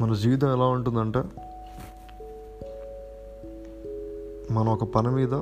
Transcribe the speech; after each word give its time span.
మన 0.00 0.14
జీవితం 0.14 0.52
ఎలా 0.52 0.66
ఉంటుందంటే 0.66 1.22
మనం 4.50 4.72
ఒక 4.72 4.84
పని 4.84 5.08
మీద 5.08 5.34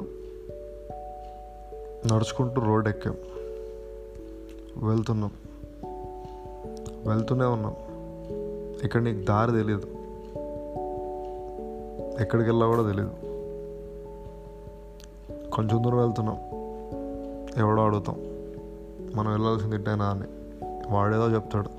నడుచుకుంటూ 2.13 2.63
రోడ్ 2.63 2.89
ఎక్కాం. 2.89 3.17
వెళ్తున్నాం. 4.77 5.31
వెళ్తూనే 7.07 7.45
ఉన్నాం. 7.45 7.77
ఇక్కడ 8.85 9.03
నీకు 9.03 9.25
దారి 9.25 9.53
తెలియదు 9.53 9.87
ఎక్కడికి 12.23 12.51
వెళ్ళా 12.51 12.67
కూడా 12.67 12.83
తెలియదు 12.83 13.11
కొంచెం 15.51 15.85
దూరం 15.85 15.99
వెళ్తున్నాం. 15.99 16.37
ఎవడో 17.57 17.85
అడుగుతాం. 17.85 18.17
మనం 19.15 19.31
వెళ్ళాల్సింది 19.33 19.77
ఇట్టేనా 19.77 20.05
అని. 20.05 20.25
వాడేదో 20.91 21.35
చెప్తాడు. 21.35 21.71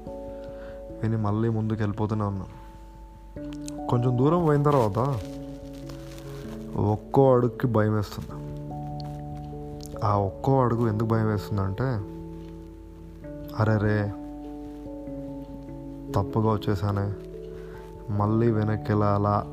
విని 1.03 1.17
మళ్ళీ 1.17 1.49
ముందుకు 1.49 1.79
వెళ్ళిపోతూనే 1.79 2.23
ఉన్నాం. 2.23 2.47
కొంచెం 3.89 4.17
దూరం 4.17 4.45
పోయిన 4.45 4.63
తర్వాత 4.63 5.17
ఒక్కో 6.77 7.33
అడుగుకి 7.33 7.67
భయం 7.67 7.95
వేస్తుంది. 7.95 8.29
ఆ 10.03 10.17
ఒక్కో 10.17 10.61
అడుగు 10.61 10.87
ఎందుకు 10.87 11.07
భయం 11.07 11.27
వేస్తుందంటే 11.27 11.83
అరే 13.59 13.77
రే 13.77 14.13
తప్పుగా 16.15 16.51
వచ్చేసానే 16.51 17.13
మళ్ళీ 18.13 18.51
వెనక్కి 18.51 18.91
వెళ్ళాలా 18.91 19.43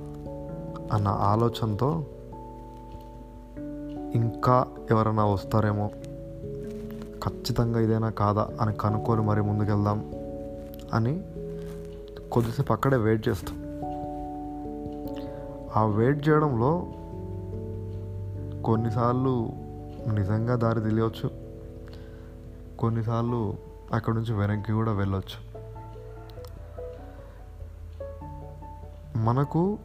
అన్న 0.93 1.09
ఆలోచనతో 1.09 2.05
ఇంకా 4.15 4.66
ఎవరైనా 4.91 5.25
వస్తారేమో. 5.25 5.91
ఖచ్చితంగా 7.25 7.80
ఇదేనా 7.80 8.11
కాదా 8.11 8.49
అని 8.60 8.73
కనుక్కొని 8.73 9.23
మరి 9.23 9.43
ముందుకెళ్దాం 9.43 10.13
అని 10.95 11.21
కొద్దిసేపు 12.32 12.73
అక్కడే 12.73 12.97
వెయిట్ 12.97 13.29
చేస్తాం. 13.29 13.66
ఆ 15.77 15.85
వెయిట్ 15.85 16.29
చేయడంలో 16.29 16.87
కొన్నిసార్లు 18.65 19.49
నిజంగా 20.13 20.57
దారి 20.57 20.80
తెలియవచ్చు. 20.80 21.30
కొన్నిసార్లు 22.79 23.55
అక్కడ 23.93 24.15
నుంచి 24.15 24.32
వెనక్కి 24.32 24.73
కూడా 24.73 24.93
వెళ్ళొచ్చు. 24.93 25.57
మనకు 29.19 29.79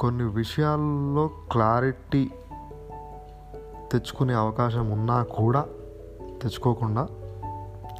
కొన్ని 0.00 0.24
విషయాల్లో 0.24 1.30
క్లారిటీ 1.52 2.30
తెచ్చుకునే 3.92 4.34
అవకాశం 4.34 4.90
ఉన్నా 4.90 5.22
కూడా 5.22 5.64
తెచ్చుకోకుండా 6.42 7.08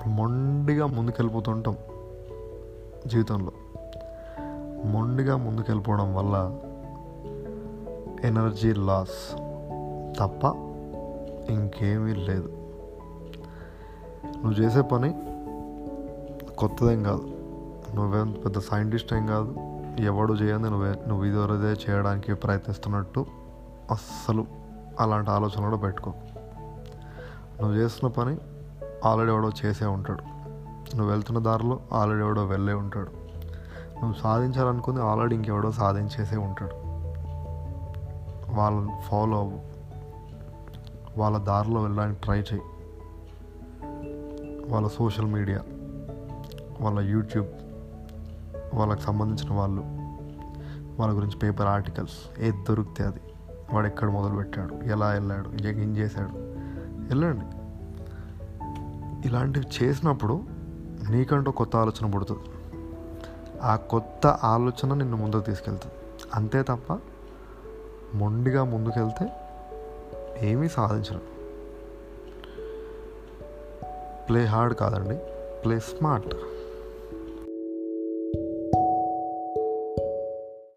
మొండిగా 0.06 0.86
ముందుకెళ్ళిపోతుంటాం 0.86 1.76
జీవితంలో. 3.06 3.52
మొండిగా 4.84 5.36
ముందుకెళ్ళిపోవడం 5.36 6.14
వల్ల 6.14 6.58
ఎనర్జీ 8.24 8.72
లాస్ 8.72 9.34
తప్ప 10.18 10.44
ఇంకేమీ 11.50 12.14
లేదు. 12.14 12.48
నువ్వు 14.26 14.52
చేసే 14.52 14.80
పని 14.80 15.14
కొత్తదేం 16.58 17.02
కాదు. 17.02 17.30
నువ్వేం 17.94 18.32
పెద్ద 18.44 18.58
సైంటిస్ట్ 18.58 19.14
ఏం 19.14 19.26
కాదు. 19.26 19.56
ఎవడు 20.02 20.32
చేయని 20.32 20.62
నువ్వే. 20.62 20.94
నువ్వు 21.08 21.24
ఇదివరదే 21.24 21.90
చేయడానికి 21.90 22.34
ప్రయత్నిస్తున్నట్టు 22.34 23.26
అస్సలు 23.90 24.46
అలాంటి 25.00 25.30
ఆలోచన 25.30 25.64
కూడా 25.64 25.76
పెట్టుకో. 25.76 26.12
నువ్వు 27.60 27.76
చేస్తున్న 27.76 28.12
పని 28.12 28.36
ఆల్రెడీ 29.04 29.32
ఎవడో 29.32 29.50
చేసే 29.64 29.84
ఉంటాడు. 29.84 30.22
నువ్వు 30.96 31.10
వెళ్తున్న 31.10 31.38
దారిలో 31.38 31.80
ఆల్రెడీ 31.92 32.22
ఎవడో 32.22 32.46
వెళ్ళే 32.46 32.72
ఉంటాడు. 32.72 33.10
నువ్వు 34.02 34.12
సాధించాలనుకుంది 34.22 35.02
ఆల్రెడీ 35.02 35.34
ఇంకెవడో 35.34 35.72
సాధించేసే 35.72 36.36
ఉంటాడు. 36.36 36.81
వాళ్ళని 38.52 38.92
ఫాలో 39.00 39.38
అవ్వు. 39.38 39.60
వాళ్ళ 41.20 41.38
దారిలో 41.38 41.82
వెళ్ళడానికి 41.82 42.20
ట్రై 42.20 42.38
చేయి. 42.38 42.62
వాళ్ళ 44.68 44.88
సోషల్ 44.88 45.26
మీడియా 45.26 45.60
వాళ్ళ 46.80 47.00
యూట్యూబ్ 47.00 47.48
వాళ్ళకి 48.74 49.02
సంబంధించిన 49.02 49.52
వాళ్ళు 49.52 49.82
వాళ్ళ 51.00 51.16
గురించి 51.16 51.36
పేపర్ 51.38 51.66
ఆర్టికల్స్ 51.66 52.40
ఏది 52.40 52.56
దొరికితే 52.68 53.04
అది. 53.04 53.20
వాడు 53.72 53.86
ఎక్కడ 53.86 54.10
మొదలుపెట్టాడు 54.10 54.74
ఎలా 54.74 55.08
వెళ్ళాడు 55.08 55.48
ఏం 55.68 55.96
చేశాడు. 55.96 56.30
వెళ్ళండి. 57.08 57.44
ఇలాంటివి 59.28 59.84
చేసినప్పుడు 59.84 60.42
నీకంటూ 61.10 61.50
కొత్త 61.50 61.76
ఆలోచన 61.76 62.10
పుడుతుంది. 62.10 62.42
ఆ 63.62 63.76
కొత్త 63.76 64.26
ఆలోచన 64.26 64.94
నిన్ను 64.94 65.16
ముందుకు 65.16 65.40
తీసుకెళ్తుంది. 65.40 65.94
అంతే 66.34 66.62
తప్ప 66.62 66.98
మొండిగా 68.14 68.64
ముందుకెళ్తే 68.64 69.32
ఏమీ 70.48 70.68
సాధించరు. 70.68 71.20
ప్లే 74.28 74.44
హార్డ్ 74.44 74.74
కాదండి 74.74 75.16
ప్లే 75.64 75.78
స్మార్ట్. 75.78 76.34